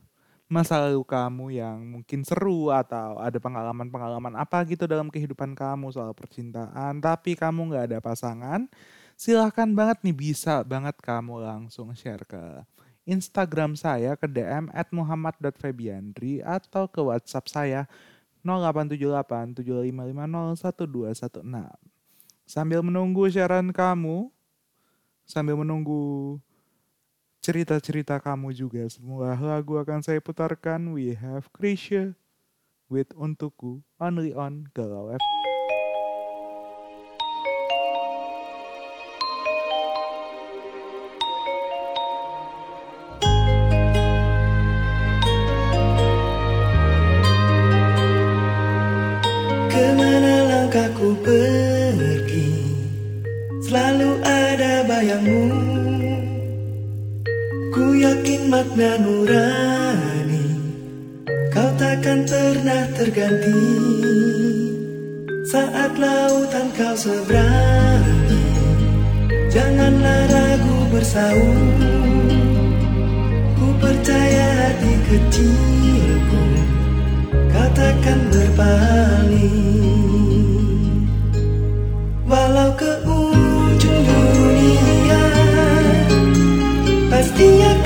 masa 0.49 0.79
lalu 0.79 1.03
kamu 1.03 1.59
yang 1.59 1.79
mungkin 1.83 2.23
seru 2.25 2.71
atau 2.71 3.19
ada 3.19 3.37
pengalaman-pengalaman 3.37 4.39
apa 4.39 4.63
gitu 4.65 4.87
dalam 4.89 5.11
kehidupan 5.11 5.53
kamu 5.59 5.91
soal 5.93 6.15
percintaan 6.17 7.03
tapi 7.03 7.37
kamu 7.37 7.75
nggak 7.75 7.85
ada 7.93 7.99
pasangan 8.01 8.65
silahkan 9.19 9.69
banget 9.75 10.01
nih 10.07 10.17
bisa 10.17 10.63
banget 10.63 10.95
kamu 11.03 11.43
langsung 11.43 11.93
share 11.93 12.23
ke 12.25 12.65
Instagram 13.07 13.79
saya 13.79 14.19
ke 14.19 14.27
DM 14.27 14.67
at 14.75 14.91
muhammad.febiandri 14.91 16.43
atau 16.43 16.91
ke 16.91 16.99
WhatsApp 16.99 17.47
saya 17.47 17.81
0878 18.47 19.59
7550 19.63 21.43
1216. 21.43 21.43
Sambil 22.47 22.79
menunggu 22.83 23.27
sharean 23.27 23.75
kamu, 23.75 24.31
sambil 25.27 25.59
menunggu 25.59 26.39
cerita-cerita 27.47 28.19
kamu 28.19 28.51
juga, 28.51 28.83
semua 28.91 29.39
lagu 29.39 29.79
akan 29.79 30.03
saya 30.03 30.19
putarkan. 30.19 30.91
We 30.91 31.15
have 31.15 31.47
Krisha 31.55 32.19
with 32.91 33.15
Untukku 33.15 33.87
only 34.03 34.35
on 34.35 34.67
Galau 34.75 35.15
FM. 35.15 35.35
Langkahku 50.67 51.15
pergi 51.23 52.51
Selalu 53.63 54.19
ada 54.27 54.83
bayangmu 54.83 56.06
yakin 58.07 58.43
makna 58.47 59.03
nurani. 59.03 60.47
Kau 61.51 61.71
takkan 61.75 62.23
pernah 62.23 62.87
terganti. 62.95 63.59
Saat 65.47 65.95
lautan 65.95 66.75
kau 66.75 66.91
seberangi 66.99 68.43
Janganlah 69.47 70.27
ragu 70.27 70.79
bersaung. 70.91 71.71
Ku 73.55 73.67
percaya 73.79 74.47
hati 74.59 74.93
kecilku 75.07 76.45
Kau 77.31 77.69
takkan 77.79 78.21
berpaling. 78.35 79.55
Walau 82.27 82.75
ke 82.75 82.91
ujung 83.07 84.01
dunia 84.03 85.25
Pasti 87.07 87.49
akan 87.63 87.86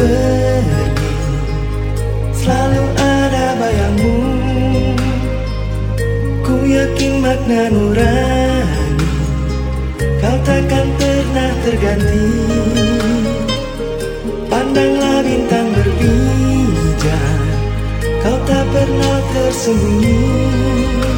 pergi 0.00 0.88
Selalu 2.40 2.84
ada 2.96 3.46
bayangmu. 3.60 4.16
Ku 6.40 6.56
yakin 6.64 7.12
makna 7.20 7.68
nurani. 7.68 9.08
Kau 10.24 10.36
takkan 10.40 10.86
pernah 10.96 11.52
terganti. 11.68 12.28
Pandanglah 14.50 15.22
bintang 15.22 15.70
berpijar 15.70 17.38
Kau 18.18 18.34
tak 18.50 18.64
pernah 18.74 19.18
tersembunyi 19.30 21.09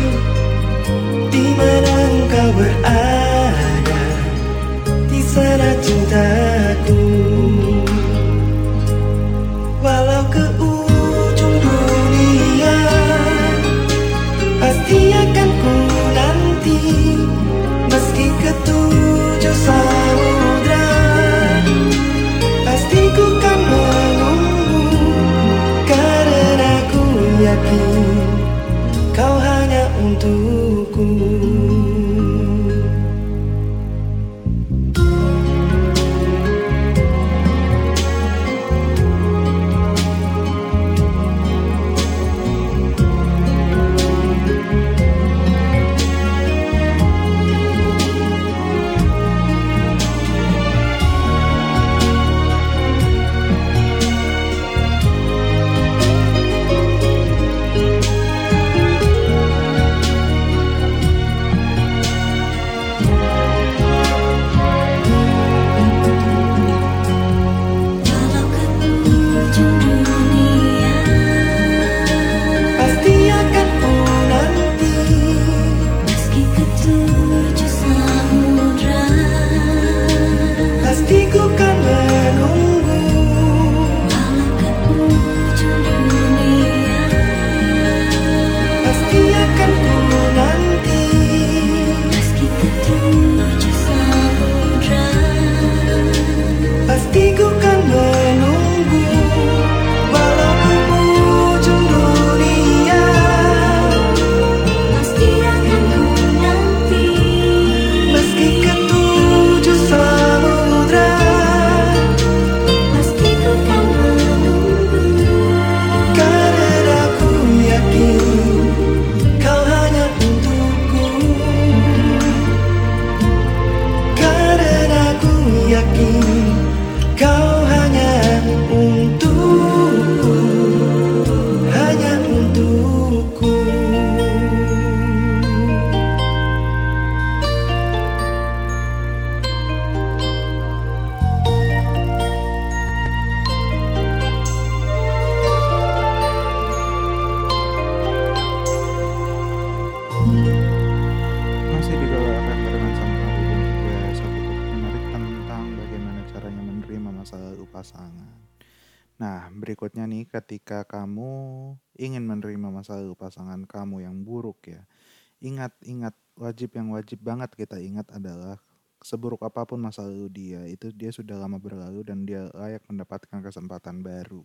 wajib 166.52 166.76
yang 166.76 166.92
wajib 166.92 167.24
banget 167.24 167.48
kita 167.56 167.80
ingat 167.80 168.12
adalah 168.12 168.60
seburuk 169.00 169.40
apa 169.40 169.64
pun 169.64 169.80
masa 169.80 170.04
lalu 170.04 170.28
dia, 170.28 170.60
itu 170.68 170.92
dia 170.92 171.08
sudah 171.08 171.40
lama 171.40 171.56
berlalu 171.56 172.04
dan 172.04 172.28
dia 172.28 172.52
layak 172.52 172.84
mendapatkan 172.92 173.40
kesempatan 173.40 174.04
baru. 174.04 174.44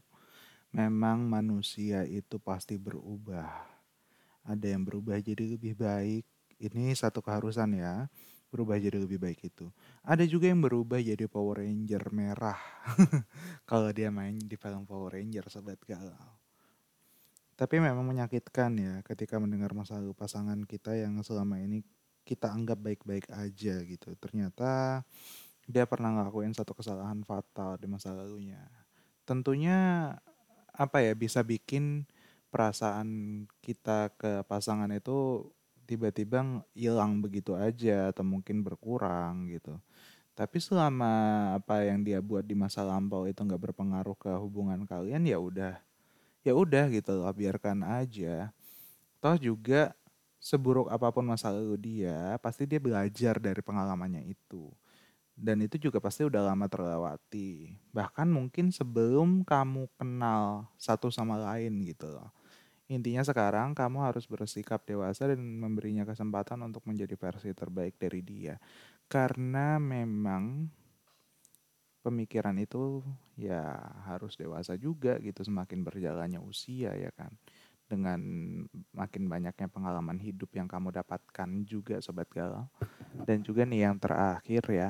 Memang 0.72 1.28
manusia 1.28 2.08
itu 2.08 2.40
pasti 2.40 2.80
berubah. 2.80 3.68
Ada 4.48 4.72
yang 4.72 4.88
berubah 4.88 5.20
jadi 5.20 5.60
lebih 5.60 5.76
baik. 5.76 6.24
Ini 6.64 6.96
satu 6.96 7.20
keharusan 7.20 7.76
ya. 7.76 8.08
Berubah 8.48 8.80
jadi 8.80 8.96
lebih 8.96 9.20
baik 9.20 9.52
itu. 9.52 9.68
Ada 10.08 10.24
juga 10.24 10.48
yang 10.48 10.64
berubah 10.64 11.04
jadi 11.04 11.28
Power 11.28 11.60
Ranger 11.60 12.04
merah. 12.16 12.60
Kalau 13.70 13.92
dia 13.92 14.08
main 14.08 14.40
di 14.40 14.56
film 14.56 14.88
Power 14.88 15.20
Ranger 15.20 15.52
sobat 15.52 15.84
galau. 15.84 16.40
Tapi 17.58 17.82
memang 17.82 18.06
menyakitkan 18.06 18.72
ya 18.78 18.94
ketika 19.02 19.42
mendengar 19.42 19.74
masa 19.74 19.98
lalu 19.98 20.14
pasangan 20.14 20.62
kita 20.64 20.94
yang 20.94 21.18
selama 21.26 21.58
ini 21.58 21.82
kita 22.28 22.52
anggap 22.52 22.84
baik-baik 22.84 23.32
aja 23.32 23.80
gitu. 23.88 24.12
Ternyata 24.20 25.02
dia 25.64 25.88
pernah 25.88 26.12
ngelakuin 26.12 26.52
satu 26.52 26.76
kesalahan 26.76 27.24
fatal 27.24 27.80
di 27.80 27.88
masa 27.88 28.12
lalunya. 28.12 28.60
Tentunya 29.24 30.12
apa 30.76 31.00
ya 31.00 31.16
bisa 31.16 31.40
bikin 31.40 32.04
perasaan 32.52 33.44
kita 33.64 34.12
ke 34.20 34.44
pasangan 34.48 34.92
itu 34.92 35.48
tiba-tiba 35.88 36.64
hilang 36.76 37.24
begitu 37.24 37.56
aja 37.56 38.12
atau 38.12 38.28
mungkin 38.28 38.60
berkurang 38.60 39.48
gitu. 39.48 39.80
Tapi 40.38 40.62
selama 40.62 41.10
apa 41.58 41.82
yang 41.82 42.06
dia 42.06 42.22
buat 42.22 42.46
di 42.46 42.54
masa 42.54 42.86
lampau 42.86 43.26
itu 43.26 43.42
nggak 43.42 43.72
berpengaruh 43.72 44.14
ke 44.20 44.32
hubungan 44.38 44.86
kalian 44.86 45.26
ya 45.26 45.42
udah 45.42 45.82
ya 46.46 46.54
udah 46.54 46.88
gitu 46.94 47.18
loh 47.18 47.32
biarkan 47.34 47.82
aja. 47.82 48.54
Toh 49.18 49.36
juga 49.36 49.98
seburuk 50.38 50.88
apa 50.94 51.10
pun 51.10 51.26
masa 51.26 51.50
lalu 51.52 51.76
dia 51.78 52.38
pasti 52.40 52.70
dia 52.70 52.80
belajar 52.82 53.38
dari 53.42 53.62
pengalamannya 53.62 54.24
itu. 54.30 54.70
Dan 55.38 55.62
itu 55.62 55.78
juga 55.78 56.02
pasti 56.02 56.26
udah 56.26 56.42
lama 56.50 56.66
terlewati. 56.66 57.78
Bahkan 57.94 58.26
mungkin 58.26 58.74
sebelum 58.74 59.46
kamu 59.46 59.86
kenal 59.94 60.66
satu 60.82 61.14
sama 61.14 61.38
lain 61.38 61.86
gitu 61.86 62.10
loh. 62.10 62.34
Intinya 62.90 63.22
sekarang 63.22 63.76
kamu 63.76 64.00
harus 64.02 64.26
bersikap 64.26 64.82
dewasa 64.88 65.28
dan 65.30 65.44
memberinya 65.44 66.08
kesempatan 66.08 66.64
untuk 66.66 66.88
menjadi 66.90 67.14
versi 67.20 67.52
terbaik 67.52 68.00
dari 68.00 68.24
dia. 68.26 68.56
Karena 69.12 69.78
memang 69.78 70.72
pemikiran 72.02 72.56
itu 72.56 73.04
ya 73.36 73.76
harus 74.08 74.40
dewasa 74.40 74.80
juga 74.80 75.20
gitu 75.20 75.44
semakin 75.44 75.84
berjalannya 75.84 76.40
usia 76.40 76.96
ya 76.96 77.12
kan. 77.12 77.36
Dengan 77.88 78.20
makin 78.92 79.32
banyaknya 79.32 79.72
pengalaman 79.72 80.20
hidup 80.20 80.52
yang 80.54 80.68
kamu 80.68 80.92
dapatkan 80.92 81.50
juga 81.64 82.04
sobat 82.04 82.28
galau. 82.28 82.68
Dan 83.24 83.42
juga 83.42 83.64
nih 83.64 83.88
yang 83.88 83.96
terakhir 83.96 84.64
ya, 84.68 84.90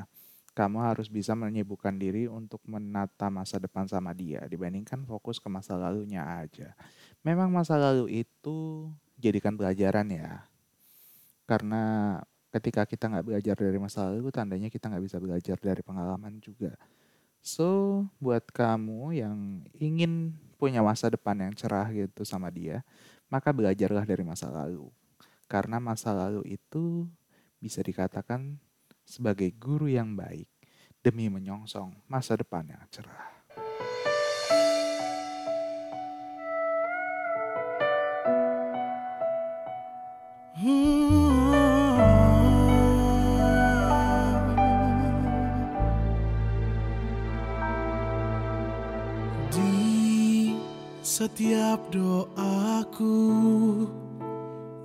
kamu 0.57 0.81
harus 0.81 1.05
bisa 1.05 1.37
menyibukkan 1.37 1.93
diri 1.93 2.25
untuk 2.25 2.65
menata 2.65 3.29
masa 3.29 3.61
depan 3.61 3.85
sama 3.85 4.17
dia 4.17 4.41
dibandingkan 4.49 5.05
fokus 5.05 5.37
ke 5.37 5.45
masa 5.53 5.77
lalunya 5.77 6.25
aja. 6.25 6.73
Memang 7.21 7.53
masa 7.53 7.77
lalu 7.77 8.25
itu 8.25 8.89
jadikan 9.21 9.53
pelajaran 9.53 10.09
ya. 10.09 10.49
Karena 11.45 12.17
ketika 12.49 12.89
kita 12.89 13.05
nggak 13.05 13.27
belajar 13.29 13.53
dari 13.53 13.77
masa 13.77 14.09
lalu, 14.09 14.33
tandanya 14.33 14.73
kita 14.73 14.89
nggak 14.89 15.05
bisa 15.05 15.21
belajar 15.21 15.57
dari 15.61 15.85
pengalaman 15.85 16.41
juga. 16.41 16.73
So, 17.37 18.03
buat 18.17 18.49
kamu 18.49 19.13
yang 19.13 19.37
ingin 19.77 20.33
punya 20.57 20.81
masa 20.81 21.13
depan 21.13 21.37
yang 21.37 21.53
cerah 21.53 21.85
gitu 21.93 22.25
sama 22.25 22.49
dia, 22.49 22.81
maka 23.29 23.53
belajarlah 23.53 24.03
dari 24.03 24.25
masa 24.25 24.49
lalu. 24.49 24.89
Karena 25.47 25.77
masa 25.79 26.11
lalu 26.11 26.43
itu 26.49 27.07
bisa 27.61 27.79
dikatakan 27.79 28.59
sebagai 29.07 29.53
guru 29.55 29.87
yang 29.87 30.17
baik 30.17 30.49
demi 30.99 31.31
menyongsong 31.31 31.95
masa 32.09 32.35
depan 32.35 32.67
yang 32.67 32.83
cerah. 32.91 33.31
Di 40.57 41.06
setiap 51.17 51.89
doaku, 51.89 53.17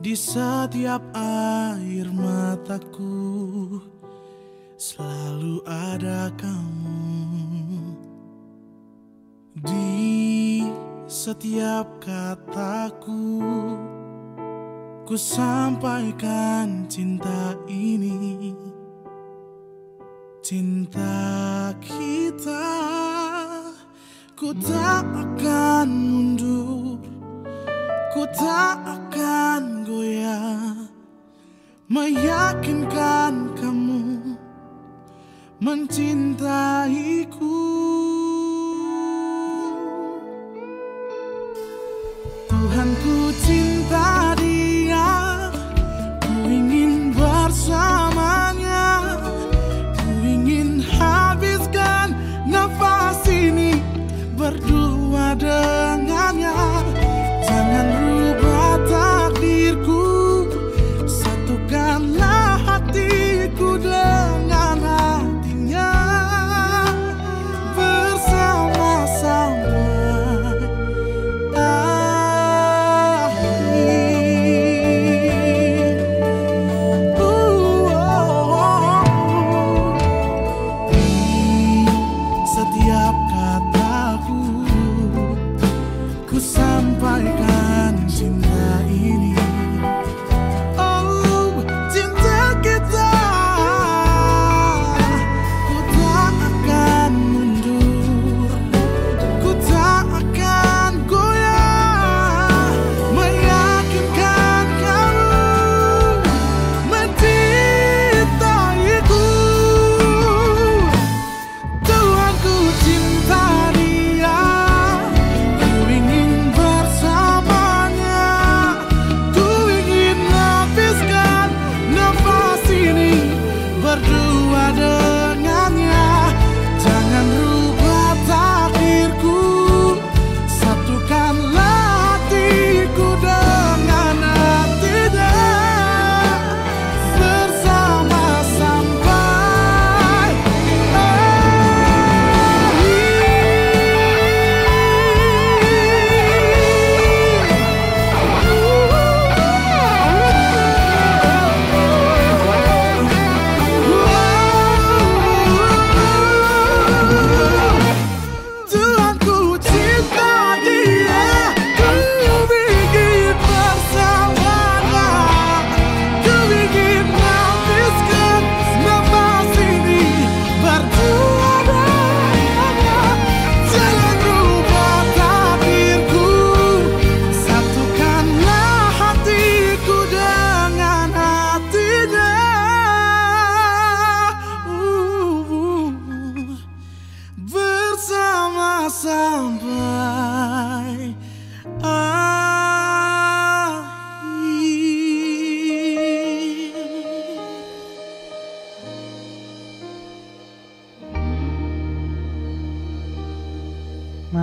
di 0.01 0.17
setiap 0.17 1.05
air 1.13 2.09
mataku, 2.09 3.77
selalu 4.81 5.61
ada 5.69 6.33
kamu. 6.41 7.05
Di 9.61 10.65
setiap 11.05 12.01
kataku, 12.01 13.29
ku 15.05 15.13
sampaikan 15.13 16.89
cinta 16.89 17.61
ini. 17.69 18.57
Cinta 20.41 21.77
kita 21.79 22.83
Ku 24.43 24.51
tak 24.59 25.07
akan 25.07 25.91
Ku 28.63 28.69
tak 28.87 29.12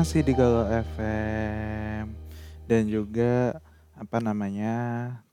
masih 0.10 0.26
di 0.26 0.34
Galau 0.34 0.66
FM 0.66 2.18
dan 2.66 2.90
juga 2.90 3.62
apa 3.94 4.18
namanya 4.18 4.74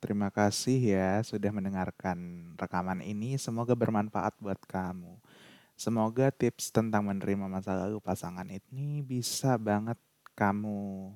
terima 0.04 0.28
kasih 0.28 0.76
ya 0.92 1.24
sudah 1.24 1.48
mendengarkan 1.48 2.52
rekaman 2.60 3.00
ini. 3.00 3.40
Semoga 3.40 3.72
bermanfaat 3.72 4.36
buat 4.36 4.60
kamu. 4.68 5.16
Semoga 5.80 6.28
tips 6.28 6.76
tentang 6.76 7.08
menerima 7.08 7.48
masa 7.48 7.72
lalu 7.72 8.04
pasangan 8.04 8.44
ini 8.52 9.00
bisa 9.00 9.56
banget 9.56 9.96
kamu 10.36 11.08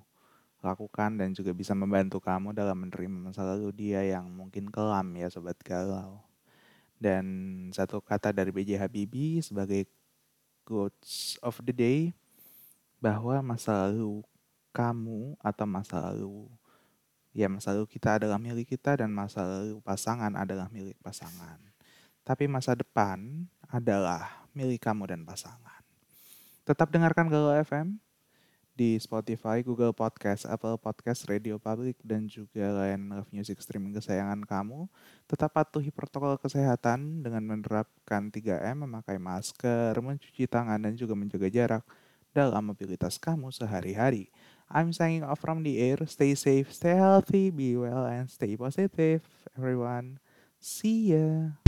lakukan 0.64 1.20
dan 1.20 1.36
juga 1.36 1.52
bisa 1.52 1.76
membantu 1.76 2.16
kamu 2.16 2.56
dalam 2.56 2.88
menerima 2.88 3.28
masa 3.28 3.44
lalu 3.44 3.76
dia 3.76 4.00
yang 4.00 4.24
mungkin 4.32 4.72
kelam 4.72 5.12
ya 5.20 5.28
sobat 5.28 5.60
galau. 5.60 6.24
Dan 6.96 7.28
satu 7.76 8.00
kata 8.00 8.32
dari 8.32 8.56
B.J. 8.56 8.80
Habibie 8.80 9.44
sebagai 9.44 9.84
quotes 10.64 11.36
of 11.44 11.60
the 11.60 11.76
day 11.76 12.16
bahwa 13.00 13.40
masa 13.40 13.88
lalu 13.88 14.20
kamu 14.70 15.34
atau 15.40 15.66
masa 15.66 15.98
lalu 15.98 16.46
ya 17.32 17.48
masa 17.48 17.74
lalu 17.74 17.88
kita 17.88 18.20
adalah 18.20 18.38
milik 18.38 18.76
kita 18.76 19.00
dan 19.00 19.10
masa 19.10 19.42
lalu 19.42 19.80
pasangan 19.82 20.36
adalah 20.36 20.68
milik 20.70 21.00
pasangan. 21.02 21.58
Tapi 22.22 22.46
masa 22.46 22.76
depan 22.76 23.48
adalah 23.66 24.46
milik 24.52 24.84
kamu 24.84 25.08
dan 25.10 25.24
pasangan. 25.24 25.82
Tetap 26.68 26.92
dengarkan 26.92 27.26
Galau 27.32 27.56
FM 27.64 27.98
di 28.76 28.96
Spotify, 28.96 29.60
Google 29.60 29.92
Podcast, 29.92 30.46
Apple 30.46 30.78
Podcast, 30.78 31.26
Radio 31.26 31.58
Public, 31.58 31.98
dan 32.00 32.24
juga 32.30 32.70
lain 32.84 33.10
live 33.10 33.30
music 33.34 33.58
streaming 33.60 33.96
kesayangan 33.96 34.46
kamu. 34.46 34.86
Tetap 35.26 35.52
patuhi 35.52 35.90
protokol 35.90 36.38
kesehatan 36.38 37.24
dengan 37.24 37.44
menerapkan 37.44 38.30
3M, 38.32 38.86
memakai 38.86 39.18
masker, 39.20 39.96
mencuci 39.98 40.46
tangan, 40.46 40.80
dan 40.80 40.94
juga 40.94 41.12
menjaga 41.12 41.48
jarak 41.50 41.84
dalam 42.32 42.72
mobilitas 42.72 43.18
kamu 43.20 43.52
sehari-hari. 43.52 44.32
I'm 44.70 44.94
signing 44.94 45.26
off 45.26 45.42
from 45.42 45.66
the 45.66 45.78
air. 45.82 45.98
Stay 46.06 46.34
safe, 46.38 46.70
stay 46.70 46.94
healthy, 46.94 47.50
be 47.50 47.74
well, 47.74 48.06
and 48.06 48.30
stay 48.30 48.54
positive, 48.54 49.26
everyone. 49.58 50.22
See 50.62 51.12
ya. 51.12 51.59